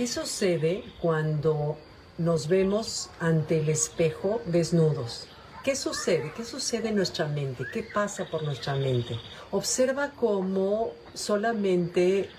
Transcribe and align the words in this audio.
¿Qué 0.00 0.06
sucede 0.06 0.82
cuando 0.98 1.76
nos 2.16 2.48
vemos 2.48 3.10
ante 3.20 3.60
el 3.60 3.68
espejo 3.68 4.40
desnudos? 4.46 5.26
¿Qué 5.62 5.76
sucede? 5.76 6.32
¿Qué 6.34 6.42
sucede 6.42 6.88
en 6.88 6.96
nuestra 6.96 7.26
mente? 7.26 7.66
¿Qué 7.70 7.82
pasa 7.82 8.24
por 8.24 8.42
nuestra 8.42 8.74
mente? 8.76 9.20
Observa 9.50 10.12
cómo 10.12 10.92
solamente 11.12 12.30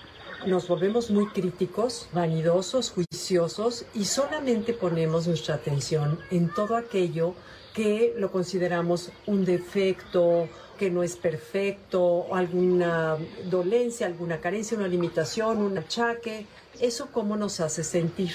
nos 0.44 0.66
volvemos 0.66 1.08
muy 1.12 1.28
críticos, 1.28 2.08
vanidosos, 2.12 2.90
juiciosos 2.90 3.84
y 3.94 4.06
solamente 4.06 4.72
ponemos 4.72 5.28
nuestra 5.28 5.54
atención 5.54 6.18
en 6.32 6.52
todo 6.52 6.74
aquello 6.74 7.36
que 7.74 8.14
lo 8.18 8.30
consideramos 8.30 9.10
un 9.26 9.44
defecto, 9.44 10.48
que 10.78 10.90
no 10.90 11.02
es 11.02 11.16
perfecto, 11.16 12.26
alguna 12.34 13.16
dolencia, 13.44 14.06
alguna 14.06 14.40
carencia, 14.40 14.76
una 14.76 14.88
limitación, 14.88 15.58
un 15.58 15.78
achaque. 15.78 16.46
¿Eso 16.80 17.08
cómo 17.12 17.36
nos 17.36 17.60
hace 17.60 17.84
sentir? 17.84 18.32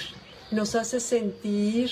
Nos 0.50 0.74
hace 0.74 1.00
sentir 1.00 1.90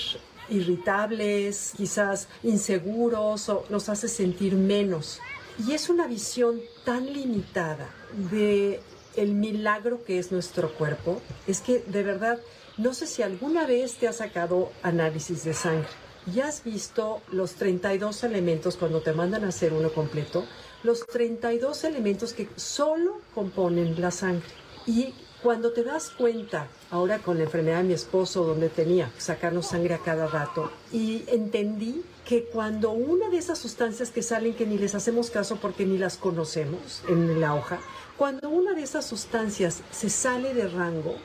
irritables, 0.49 1.73
quizás 1.75 2.27
inseguros 2.43 3.49
o 3.49 3.65
nos 3.69 3.89
hace 3.89 4.07
sentir 4.07 4.55
menos. 4.55 5.19
Y 5.65 5.73
es 5.73 5.89
una 5.89 6.07
visión 6.07 6.61
tan 6.85 7.11
limitada 7.11 7.89
de 8.31 8.79
el 9.15 9.33
milagro 9.33 10.03
que 10.05 10.19
es 10.19 10.31
nuestro 10.31 10.73
cuerpo, 10.73 11.21
es 11.47 11.61
que 11.61 11.79
de 11.79 12.03
verdad, 12.03 12.39
no 12.77 12.93
sé 12.93 13.07
si 13.07 13.23
alguna 13.23 13.65
vez 13.65 13.95
te 13.95 14.07
has 14.07 14.17
sacado 14.17 14.71
análisis 14.83 15.43
de 15.43 15.53
sangre. 15.53 15.89
Ya 16.33 16.49
has 16.49 16.61
visto 16.65 17.21
los 17.31 17.53
32 17.53 18.25
elementos 18.25 18.75
cuando 18.75 18.99
te 19.01 19.13
mandan 19.13 19.45
a 19.45 19.47
hacer 19.47 19.71
uno 19.71 19.93
completo, 19.93 20.45
los 20.83 21.07
32 21.07 21.85
elementos 21.85 22.33
que 22.33 22.49
solo 22.57 23.21
componen 23.33 23.99
la 24.01 24.11
sangre. 24.11 24.45
Y 24.85 25.13
cuando 25.41 25.71
te 25.71 25.85
das 25.85 26.09
cuenta, 26.09 26.67
ahora 26.91 27.19
con 27.19 27.37
la 27.37 27.45
enfermedad 27.45 27.77
de 27.77 27.85
mi 27.85 27.93
esposo, 27.93 28.43
donde 28.43 28.67
tenía 28.67 29.09
que 29.15 29.21
sacarnos 29.21 29.67
sangre 29.67 29.93
a 29.93 29.99
cada 29.99 30.27
rato, 30.27 30.69
y 30.91 31.23
entendí 31.27 32.03
que 32.25 32.43
cuando 32.43 32.91
una 32.91 33.29
de 33.29 33.37
esas 33.37 33.57
sustancias 33.57 34.11
que 34.11 34.21
salen, 34.21 34.53
que 34.53 34.65
ni 34.65 34.77
les 34.77 34.95
hacemos 34.95 35.29
caso 35.29 35.55
porque 35.61 35.85
ni 35.85 35.97
las 35.97 36.17
conocemos 36.17 37.03
en 37.07 37.39
la 37.39 37.55
hoja, 37.55 37.79
cuando 38.17 38.49
una 38.49 38.73
de 38.73 38.83
esas 38.83 39.05
sustancias 39.05 39.81
se 39.91 40.09
sale 40.09 40.53
de 40.53 40.67
rango, 40.67 41.15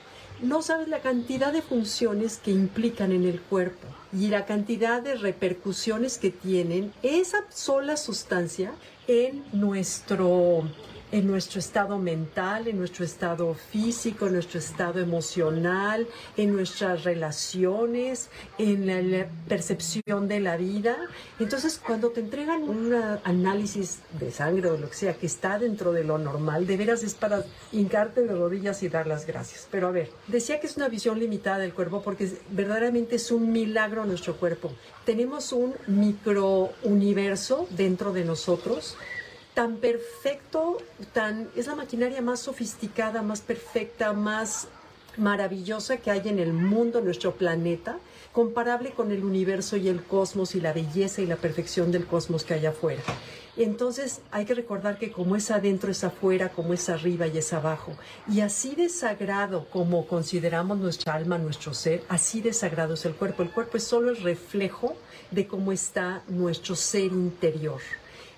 no 0.41 0.63
sabes 0.63 0.87
la 0.87 1.01
cantidad 1.01 1.53
de 1.53 1.63
funciones 1.63 2.39
que 2.39 2.53
implican 2.53 3.11
en 3.11 3.25
el 3.25 3.41
cuerpo 3.41 3.89
y 4.13 4.29
la 4.29 4.45
cantidad 4.45 5.03
de 5.03 5.15
repercusiones 5.15 6.19
que 6.19 6.31
tienen 6.31 6.93
esa 7.03 7.39
sola 7.51 7.97
sustancia 7.97 8.73
en 9.09 9.45
nuestro 9.53 10.65
en 11.13 11.27
nuestro 11.27 11.61
estado 11.61 11.99
mental, 11.99 12.67
en 12.69 12.79
nuestro 12.79 13.05
estado 13.05 13.55
físico, 13.55 14.27
en 14.27 14.33
nuestro 14.33 14.59
estado 14.59 14.99
emocional, 14.99 16.09
en 16.39 16.57
nuestras 16.57 17.05
relaciones, 17.05 18.31
en 18.59 18.87
la, 18.87 19.27
percepción 19.47 20.27
de 20.27 20.41
la 20.41 20.57
vida. 20.57 20.97
Entonces, 21.39 21.79
cuando 21.85 22.11
te 22.11 22.21
entregan 22.21 22.63
un 22.63 22.95
análisis 23.25 24.01
de 24.19 24.31
sangre 24.33 24.71
o 24.71 24.79
lo 24.79 24.89
que 24.89 24.95
sea 24.95 25.15
que 25.15 25.27
está 25.27 25.59
dentro 25.59 25.93
de 25.93 26.05
lo 26.05 26.17
normal, 26.17 26.67
de 26.67 26.77
veras 26.79 27.03
es 27.03 27.15
para 27.15 27.45
hincarte 27.73 28.23
de 28.23 28.35
rodillas 28.35 28.83
y 28.83 28.89
dar 28.89 29.07
las 29.07 29.27
gracias. 29.27 29.69
Pero 29.71 29.89
a 29.89 29.91
ver, 29.91 30.11
decía 30.29 30.61
que 30.61 30.67
es 30.67 30.77
una 30.79 30.89
visión 30.89 31.19
limitada 31.19 31.59
del 31.59 31.75
cuerpo 31.75 32.03
porque 32.03 32.31
verdaderamente 32.51 33.17
es 33.17 33.31
un 33.31 33.53
milagro 33.53 34.07
nuestro 34.07 34.37
cuerpo. 34.37 34.73
Tenemos 35.05 35.53
un 35.53 35.75
microuniverso 35.87 37.67
dentro 37.71 38.13
de 38.13 38.25
nosotros 38.25 38.97
tan 39.55 39.77
perfecto, 39.77 40.79
tan 41.13 41.49
es 41.57 41.67
la 41.67 41.75
maquinaria 41.75 42.23
más 42.23 42.41
sofisticada, 42.41 43.23
más 43.23 43.41
perfecta, 43.41 44.13
más 44.13 44.69
maravillosa 45.17 45.99
que 45.99 46.11
hay 46.11 46.23
en 46.27 46.39
el 46.39 46.53
mundo, 46.53 46.99
en 46.99 47.05
nuestro 47.05 47.33
planeta, 47.33 47.99
comparable 48.33 48.93
con 48.93 49.13
el 49.13 49.25
universo 49.25 49.77
y 49.77 49.89
el 49.89 50.03
cosmos 50.03 50.55
y 50.55 50.61
la 50.61 50.73
belleza 50.73 51.21
y 51.21 51.27
la 51.27 51.37
perfección 51.37 51.93
del 51.93 52.07
cosmos 52.07 52.45
que 52.45 52.55
hay 52.55 52.65
afuera. 52.65 53.03
Entonces 53.59 54.23
hay 54.31 54.47
que 54.47 54.55
recordar 54.55 54.99
que 54.99 55.13
como 55.13 55.37
es 55.37 55.51
adentro 55.51 55.91
es 55.91 56.03
afuera, 56.05 56.49
como 56.49 56.73
es 56.73 56.89
arriba 56.89 57.27
y 57.27 57.37
es 57.37 57.53
abajo. 57.53 57.93
Y 58.27 58.41
así 58.41 58.75
de 58.75 58.89
sagrado 58.89 59.69
como 59.69 60.07
consideramos 60.07 60.79
nuestra 60.79 61.13
alma, 61.13 61.37
nuestro 61.37 61.75
ser, 61.75 62.03
así 62.09 62.41
de 62.41 62.55
sagrado 62.55 62.95
es 62.95 63.05
el 63.05 63.15
cuerpo. 63.15 63.43
El 63.43 63.51
cuerpo 63.51 63.77
es 63.77 63.85
solo 63.85 64.11
el 64.11 64.17
reflejo 64.17 64.97
de 65.31 65.47
cómo 65.47 65.71
está 65.71 66.23
nuestro 66.29 66.75
ser 66.75 67.13
interior. 67.13 67.83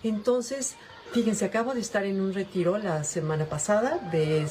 Entonces, 0.03 0.75
Fíjense, 1.12 1.44
acabo 1.44 1.75
de 1.75 1.81
estar 1.81 2.04
en 2.04 2.20
un 2.20 2.34
retiro 2.34 2.76
la 2.78 3.04
semana 3.04 3.44
pasada 3.44 3.98
de, 4.10 4.47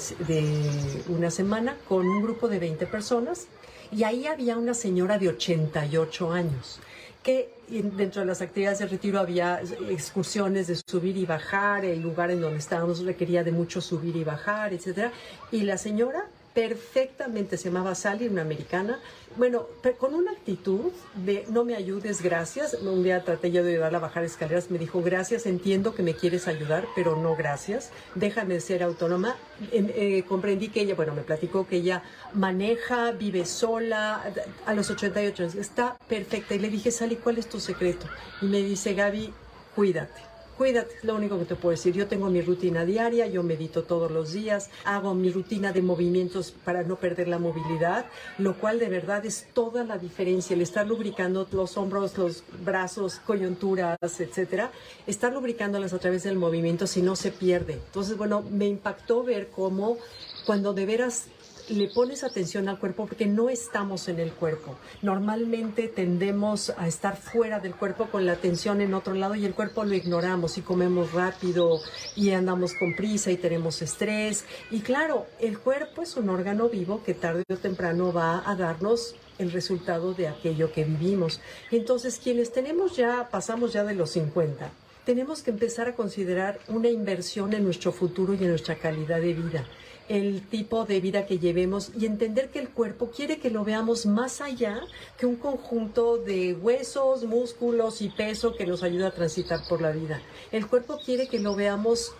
una 1.09 1.29
semana 1.29 1.75
con 1.89 2.07
un 2.07 2.21
grupo 2.21 2.47
de 2.47 2.59
20 2.59 2.85
personas 2.87 3.47
y 3.91 4.03
ahí 4.03 4.27
había 4.27 4.57
una 4.57 4.73
señora 4.73 5.17
de 5.17 5.29
88 5.29 6.31
años 6.31 6.79
que 7.21 7.53
dentro 7.69 8.21
de 8.21 8.27
las 8.27 8.41
actividades 8.41 8.79
de 8.79 8.87
retiro 8.87 9.19
había 9.19 9.61
excursiones 9.89 10.67
de 10.67 10.75
subir 10.75 11.17
y 11.17 11.25
bajar, 11.25 11.85
el 11.85 12.01
lugar 12.01 12.31
en 12.31 12.41
donde 12.41 12.59
estábamos 12.59 12.99
requería 12.99 13.43
de 13.43 13.51
mucho 13.51 13.79
subir 13.81 14.15
y 14.15 14.23
bajar, 14.23 14.73
etc. 14.73 15.11
Y 15.51 15.61
la 15.61 15.77
señora 15.77 16.25
perfectamente, 16.53 17.57
se 17.57 17.65
llamaba 17.65 17.95
Sally, 17.95 18.27
una 18.27 18.41
americana, 18.43 18.99
bueno, 19.37 19.65
con 19.97 20.13
una 20.13 20.31
actitud 20.31 20.91
de 21.15 21.45
no 21.49 21.65
me 21.65 21.75
ayudes, 21.75 22.21
gracias. 22.21 22.75
Un 22.75 23.03
día 23.03 23.23
traté 23.23 23.51
yo 23.51 23.63
de 23.63 23.71
ayudarla 23.71 23.97
a 23.97 24.01
bajar 24.01 24.23
escaleras, 24.23 24.69
me 24.69 24.77
dijo 24.77 25.01
gracias, 25.01 25.45
entiendo 25.45 25.95
que 25.95 26.03
me 26.03 26.13
quieres 26.13 26.47
ayudar, 26.47 26.85
pero 26.95 27.15
no 27.15 27.35
gracias, 27.35 27.91
déjame 28.13 28.59
ser 28.59 28.83
autónoma. 28.83 29.35
Eh, 29.71 30.23
comprendí 30.27 30.69
que 30.69 30.81
ella, 30.81 30.95
bueno, 30.95 31.15
me 31.15 31.23
platicó 31.23 31.67
que 31.67 31.77
ella 31.77 32.03
maneja, 32.33 33.11
vive 33.11 33.45
sola, 33.45 34.23
a 34.65 34.73
los 34.73 34.89
88 34.89 35.43
años, 35.43 35.55
está 35.55 35.97
perfecta. 36.07 36.53
Y 36.53 36.59
le 36.59 36.69
dije, 36.69 36.91
Sally, 36.91 37.15
¿cuál 37.15 37.39
es 37.39 37.49
tu 37.49 37.59
secreto? 37.59 38.05
Y 38.41 38.45
me 38.45 38.61
dice, 38.61 38.93
Gaby, 38.93 39.33
cuídate 39.75 40.32
Cuídate, 40.57 40.93
lo 41.01 41.15
único 41.15 41.39
que 41.39 41.45
te 41.45 41.55
puedo 41.55 41.71
decir. 41.71 41.95
Yo 41.95 42.07
tengo 42.07 42.29
mi 42.29 42.39
rutina 42.41 42.85
diaria, 42.85 43.25
yo 43.25 43.41
medito 43.41 43.83
todos 43.83 44.11
los 44.11 44.33
días, 44.33 44.69
hago 44.85 45.15
mi 45.15 45.31
rutina 45.31 45.73
de 45.73 45.81
movimientos 45.81 46.51
para 46.51 46.83
no 46.83 46.97
perder 46.97 47.27
la 47.27 47.39
movilidad, 47.39 48.05
lo 48.37 48.53
cual 48.59 48.77
de 48.77 48.87
verdad 48.87 49.25
es 49.25 49.47
toda 49.53 49.83
la 49.83 49.97
diferencia. 49.97 50.53
El 50.53 50.61
estar 50.61 50.85
lubricando 50.85 51.47
los 51.51 51.75
hombros, 51.75 52.15
los 52.19 52.43
brazos, 52.63 53.19
coyunturas, 53.25 53.97
etcétera, 53.99 54.71
estar 55.07 55.33
lubricándolas 55.33 55.91
a 55.91 55.97
través 55.97 56.21
del 56.21 56.37
movimiento 56.37 56.85
si 56.85 57.01
no 57.01 57.15
se 57.15 57.31
pierde. 57.31 57.73
Entonces, 57.73 58.15
bueno, 58.15 58.43
me 58.43 58.67
impactó 58.67 59.23
ver 59.23 59.49
cómo 59.49 59.97
cuando 60.45 60.73
de 60.73 60.85
veras 60.85 61.25
le 61.69 61.87
pones 61.87 62.23
atención 62.23 62.67
al 62.67 62.79
cuerpo 62.79 63.05
porque 63.05 63.25
no 63.25 63.49
estamos 63.49 64.07
en 64.07 64.19
el 64.19 64.33
cuerpo. 64.33 64.75
Normalmente 65.01 65.87
tendemos 65.87 66.73
a 66.77 66.87
estar 66.87 67.15
fuera 67.17 67.59
del 67.59 67.75
cuerpo 67.75 68.07
con 68.07 68.25
la 68.25 68.33
atención 68.33 68.81
en 68.81 68.93
otro 68.93 69.13
lado 69.13 69.35
y 69.35 69.45
el 69.45 69.53
cuerpo 69.53 69.83
lo 69.85 69.93
ignoramos 69.93 70.57
y 70.57 70.61
comemos 70.61 71.13
rápido 71.13 71.79
y 72.15 72.31
andamos 72.31 72.73
con 72.73 72.95
prisa 72.95 73.31
y 73.31 73.37
tenemos 73.37 73.81
estrés. 73.81 74.45
Y 74.71 74.81
claro, 74.81 75.25
el 75.39 75.59
cuerpo 75.59 76.01
es 76.01 76.17
un 76.17 76.29
órgano 76.29 76.69
vivo 76.69 77.01
que 77.03 77.13
tarde 77.13 77.43
o 77.49 77.57
temprano 77.57 78.11
va 78.11 78.43
a 78.49 78.55
darnos 78.55 79.15
el 79.37 79.51
resultado 79.51 80.13
de 80.13 80.27
aquello 80.27 80.71
que 80.71 80.83
vivimos. 80.83 81.39
Entonces, 81.71 82.19
quienes 82.21 82.51
tenemos 82.51 82.95
ya, 82.95 83.29
pasamos 83.31 83.73
ya 83.73 83.83
de 83.83 83.95
los 83.95 84.11
50, 84.11 84.69
tenemos 85.05 85.41
que 85.41 85.51
empezar 85.51 85.87
a 85.87 85.95
considerar 85.95 86.59
una 86.67 86.89
inversión 86.89 87.53
en 87.53 87.63
nuestro 87.63 87.91
futuro 87.91 88.33
y 88.33 88.37
en 88.37 88.49
nuestra 88.49 88.75
calidad 88.75 89.19
de 89.19 89.33
vida 89.33 89.65
el 90.09 90.41
tipo 90.47 90.85
de 90.85 90.99
vida 90.99 91.25
que 91.25 91.39
llevemos 91.39 91.91
y 91.97 92.05
entender 92.05 92.49
que 92.49 92.59
el 92.59 92.69
cuerpo 92.69 93.09
quiere 93.09 93.37
que 93.37 93.49
lo 93.49 93.63
veamos 93.63 94.05
más 94.05 94.41
allá 94.41 94.81
que 95.17 95.25
un 95.25 95.37
conjunto 95.37 96.17
de 96.17 96.53
huesos, 96.53 97.23
músculos 97.23 98.01
y 98.01 98.09
peso 98.09 98.55
que 98.55 98.65
nos 98.65 98.83
ayuda 98.83 99.07
a 99.07 99.11
transitar 99.11 99.61
por 99.67 99.81
la 99.81 99.91
vida. 99.91 100.21
El 100.51 100.67
cuerpo 100.67 100.99
quiere 101.03 101.27
que 101.27 101.39
lo 101.39 101.55
veamos 101.55 102.13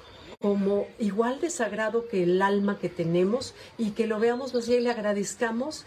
como 0.43 0.87
igual 0.99 1.39
de 1.39 1.49
sagrado 1.49 2.07
que 2.09 2.23
el 2.23 2.41
alma 2.41 2.77
que 2.77 2.89
tenemos 2.89 3.53
y 3.77 3.91
que 3.91 4.07
lo 4.07 4.19
veamos 4.19 4.53
más 4.53 4.67
bien 4.67 4.81
y 4.81 4.83
le 4.83 4.89
agradezcamos 4.91 5.85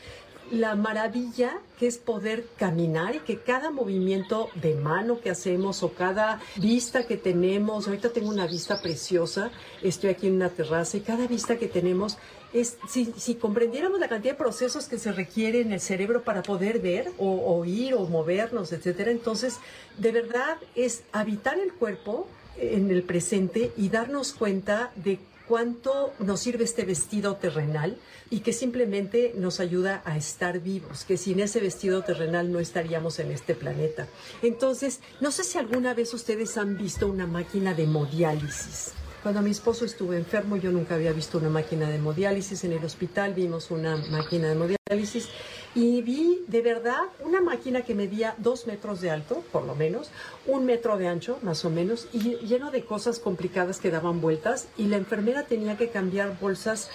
la 0.50 0.74
maravilla 0.74 1.58
que 1.78 1.86
es 1.86 1.98
poder 1.98 2.46
caminar 2.56 3.16
y 3.16 3.20
que 3.20 3.38
cada 3.38 3.70
movimiento 3.70 4.48
de 4.54 4.74
mano 4.74 5.20
que 5.20 5.30
hacemos 5.30 5.82
o 5.82 5.92
cada 5.92 6.40
vista 6.56 7.06
que 7.06 7.16
tenemos, 7.16 7.86
ahorita 7.86 8.10
tengo 8.10 8.28
una 8.28 8.46
vista 8.46 8.80
preciosa, 8.80 9.50
estoy 9.82 10.10
aquí 10.10 10.28
en 10.28 10.34
una 10.34 10.48
terraza 10.48 10.96
y 10.96 11.00
cada 11.00 11.26
vista 11.26 11.56
que 11.58 11.68
tenemos 11.68 12.18
es, 12.52 12.78
si, 12.88 13.12
si 13.16 13.34
comprendiéramos 13.34 14.00
la 14.00 14.08
cantidad 14.08 14.32
de 14.32 14.38
procesos 14.38 14.86
que 14.86 14.98
se 14.98 15.12
requiere 15.12 15.60
en 15.60 15.72
el 15.72 15.80
cerebro 15.80 16.22
para 16.22 16.42
poder 16.42 16.78
ver 16.80 17.10
o 17.18 17.58
oír 17.58 17.94
o 17.94 18.06
movernos, 18.06 18.72
etcétera, 18.72 19.10
entonces 19.10 19.58
de 19.98 20.12
verdad 20.12 20.56
es 20.74 21.02
habitar 21.12 21.58
el 21.58 21.72
cuerpo 21.72 22.26
en 22.58 22.90
el 22.90 23.02
presente 23.02 23.72
y 23.76 23.88
darnos 23.90 24.32
cuenta 24.32 24.92
de 24.96 25.18
cuánto 25.48 26.12
nos 26.18 26.40
sirve 26.40 26.64
este 26.64 26.84
vestido 26.84 27.36
terrenal 27.36 27.96
y 28.30 28.40
que 28.40 28.52
simplemente 28.52 29.32
nos 29.36 29.60
ayuda 29.60 30.02
a 30.04 30.16
estar 30.16 30.60
vivos, 30.60 31.04
que 31.04 31.16
sin 31.16 31.40
ese 31.40 31.60
vestido 31.60 32.02
terrenal 32.02 32.50
no 32.50 32.58
estaríamos 32.58 33.18
en 33.18 33.30
este 33.30 33.54
planeta. 33.54 34.08
Entonces, 34.42 35.00
no 35.20 35.30
sé 35.30 35.44
si 35.44 35.58
alguna 35.58 35.94
vez 35.94 36.12
ustedes 36.14 36.56
han 36.56 36.76
visto 36.76 37.06
una 37.06 37.26
máquina 37.26 37.74
de 37.74 37.84
hemodiálisis. 37.84 38.92
Cuando 39.22 39.42
mi 39.42 39.50
esposo 39.50 39.84
estuvo 39.84 40.12
enfermo, 40.12 40.56
yo 40.56 40.70
nunca 40.70 40.94
había 40.94 41.12
visto 41.12 41.38
una 41.38 41.48
máquina 41.48 41.88
de 41.88 41.96
hemodiálisis. 41.96 42.62
En 42.62 42.72
el 42.72 42.84
hospital 42.84 43.34
vimos 43.34 43.72
una 43.72 43.96
máquina 43.96 44.46
de 44.46 44.52
hemodiálisis 44.52 45.28
y 45.76 46.00
vi 46.00 46.42
de 46.48 46.62
verdad 46.62 47.02
una 47.22 47.42
máquina 47.42 47.82
que 47.82 47.94
medía 47.94 48.34
dos 48.38 48.66
metros 48.66 49.02
de 49.02 49.10
alto, 49.10 49.44
por 49.52 49.66
lo 49.66 49.74
menos, 49.74 50.10
un 50.46 50.64
metro 50.64 50.96
de 50.96 51.06
ancho, 51.06 51.38
más 51.42 51.66
o 51.66 51.70
menos, 51.70 52.08
y 52.14 52.36
lleno 52.38 52.70
de 52.70 52.82
cosas 52.82 53.18
complicadas 53.18 53.78
que 53.78 53.90
daban 53.90 54.22
vueltas. 54.22 54.68
Y 54.78 54.86
la 54.86 54.96
enfermera 54.96 55.42
tenía 55.42 55.76
que 55.76 55.90
cambiar 55.90 56.40
bolsas 56.40 56.88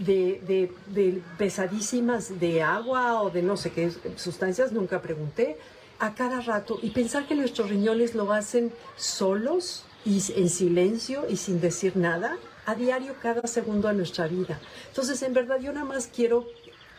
de, 0.00 0.72
pesadísimas 1.38 2.40
de 2.40 2.60
agua 2.60 3.22
o 3.22 3.30
de 3.30 3.42
no 3.42 3.56
sé 3.56 3.70
qué 3.70 3.92
sustancias, 4.16 4.72
nunca 4.72 5.00
pregunté, 5.00 5.56
a 6.00 6.16
cada 6.16 6.40
rato. 6.40 6.80
Y 6.82 6.90
pensar 6.90 7.28
que 7.28 7.36
nuestros 7.36 7.70
riñones 7.70 8.16
lo 8.16 8.32
hacen 8.32 8.72
solos 8.96 9.84
y 10.04 10.20
en 10.34 10.48
silencio 10.50 11.24
y 11.28 11.36
sin 11.36 11.60
decir 11.60 11.96
nada, 11.96 12.36
a 12.66 12.74
diario, 12.74 13.14
cada 13.22 13.46
segundo 13.46 13.86
de 13.86 13.94
nuestra 13.94 14.26
vida. 14.26 14.58
Entonces, 14.88 15.22
en 15.22 15.34
verdad, 15.34 15.60
yo 15.60 15.72
nada 15.72 15.86
más 15.86 16.08
quiero 16.12 16.46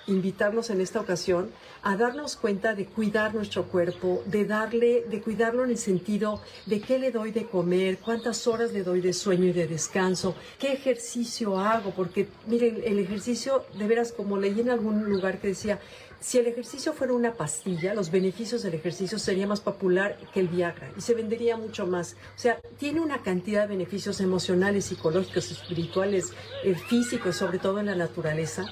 invitarnos 0.08 0.70
en 0.70 0.82
esta 0.82 1.00
ocasión 1.00 1.50
a 1.84 1.98
darnos 1.98 2.36
cuenta 2.36 2.74
de 2.74 2.86
cuidar 2.86 3.34
nuestro 3.34 3.66
cuerpo, 3.66 4.24
de 4.26 4.46
darle, 4.46 5.06
de 5.10 5.22
cuidarlo 5.22 5.64
en 5.64 5.72
el 5.72 5.78
sentido 5.78 6.42
de 6.66 6.82
qué 6.82 6.98
le 7.00 7.12
doy 7.12 7.32
de 7.32 7.46
comer, 7.46 8.00
cuántas 8.00 8.48
horas 8.48 8.74
le 8.74 8.84
doy 8.84 9.02
de 9.02 9.14
sueño 9.14 9.46
y 9.46 9.54
de 9.54 9.68
descanso, 9.68 10.36
qué 10.60 10.74
ejercicio 10.74 11.60
hago, 11.60 11.92
porque 11.92 12.28
miren, 12.48 12.82
el 12.84 13.00
ejercicio, 13.00 13.66
de 13.78 13.88
veras, 13.88 14.12
como 14.12 14.38
leí 14.38 14.60
en 14.60 14.70
algún 14.70 15.10
lugar 15.10 15.40
que 15.40 15.50
decía, 15.50 15.80
si 16.20 16.40
el 16.40 16.48
ejercicio 16.48 16.94
fuera 16.94 17.14
una 17.14 17.34
pastilla, 17.34 17.94
los 17.94 18.10
beneficios 18.10 18.64
del 18.64 18.74
ejercicio 18.74 19.20
sería 19.20 19.46
más 19.46 19.60
popular 19.60 20.18
que 20.34 20.40
el 20.40 20.48
Viagra 20.48 20.92
y 20.98 21.02
se 21.02 21.14
vendería 21.14 21.56
mucho 21.56 21.86
más. 21.86 22.16
O 22.36 22.40
sea, 22.40 22.60
tiene 22.80 23.00
una 23.00 23.22
cantidad 23.22 23.62
de 23.62 23.68
beneficios 23.68 24.20
emocionales, 24.22 24.86
psicológicos, 24.86 25.52
espirituales, 25.52 26.34
eh, 26.64 26.74
físicos, 26.74 27.36
sobre 27.36 27.60
todo 27.60 27.80
en 27.80 27.86
la 27.86 27.96
naturaleza, 27.96 28.66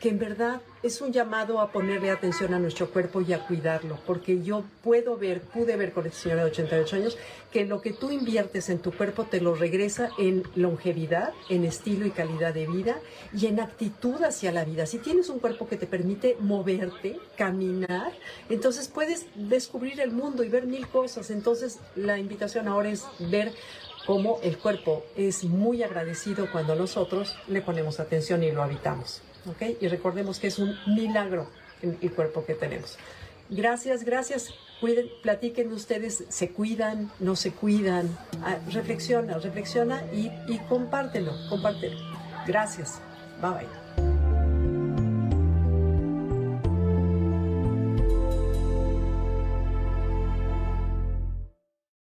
que 0.00 0.08
en 0.08 0.18
verdad 0.18 0.62
es 0.82 1.02
un 1.02 1.12
llamado 1.12 1.60
a 1.60 1.72
ponerle 1.72 2.10
atención 2.10 2.54
a 2.54 2.58
nuestro 2.58 2.90
cuerpo 2.90 3.20
y 3.20 3.34
a 3.34 3.46
cuidarlo, 3.46 3.98
porque 4.06 4.42
yo 4.42 4.64
puedo 4.82 5.18
ver, 5.18 5.42
pude 5.42 5.76
ver 5.76 5.92
con 5.92 6.06
esta 6.06 6.18
señora 6.18 6.44
de 6.44 6.50
88 6.50 6.96
años, 6.96 7.18
que 7.52 7.66
lo 7.66 7.82
que 7.82 7.92
tú 7.92 8.10
inviertes 8.10 8.70
en 8.70 8.78
tu 8.78 8.92
cuerpo 8.92 9.24
te 9.24 9.42
lo 9.42 9.54
regresa 9.54 10.08
en 10.18 10.42
longevidad, 10.54 11.34
en 11.50 11.64
estilo 11.64 12.06
y 12.06 12.10
calidad 12.10 12.54
de 12.54 12.66
vida 12.66 12.98
y 13.34 13.46
en 13.46 13.60
actitud 13.60 14.22
hacia 14.22 14.52
la 14.52 14.64
vida. 14.64 14.86
Si 14.86 14.98
tienes 14.98 15.28
un 15.28 15.38
cuerpo 15.38 15.68
que 15.68 15.76
te 15.76 15.86
permite 15.86 16.36
moverte, 16.40 17.18
caminar, 17.36 18.12
entonces 18.48 18.88
puedes 18.88 19.26
descubrir 19.34 20.00
el 20.00 20.12
mundo 20.12 20.44
y 20.44 20.48
ver 20.48 20.66
mil 20.66 20.88
cosas. 20.88 21.30
Entonces 21.30 21.78
la 21.94 22.18
invitación 22.18 22.68
ahora 22.68 22.88
es 22.90 23.04
ver 23.18 23.52
cómo 24.06 24.38
el 24.42 24.58
cuerpo 24.58 25.04
es 25.16 25.44
muy 25.44 25.82
agradecido 25.82 26.50
cuando 26.50 26.74
nosotros 26.74 27.36
le 27.48 27.62
ponemos 27.62 28.00
atención 28.00 28.42
y 28.42 28.50
lo 28.50 28.62
habitamos. 28.62 29.22
Y 29.80 29.88
recordemos 29.88 30.38
que 30.38 30.48
es 30.48 30.58
un 30.58 30.76
milagro 30.86 31.48
el 31.82 32.12
cuerpo 32.12 32.44
que 32.44 32.54
tenemos. 32.54 32.98
Gracias, 33.50 34.04
gracias. 34.04 34.54
Cuiden, 34.80 35.08
platiquen 35.22 35.72
ustedes, 35.72 36.24
se 36.28 36.50
cuidan, 36.50 37.10
no 37.18 37.36
se 37.36 37.52
cuidan. 37.52 38.16
Ah, 38.42 38.58
reflexiona, 38.72 39.38
reflexiona 39.38 40.04
y, 40.12 40.30
y 40.46 40.58
compártelo, 40.68 41.32
compártelo. 41.48 41.98
Gracias. 42.46 43.00
Bye 43.42 43.50
bye. 43.50 43.79